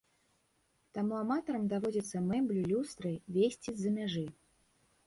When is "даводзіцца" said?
1.75-2.23